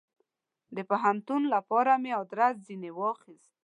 [0.75, 3.51] د پوهنتون دپاره مې ادرس ځني واخیست.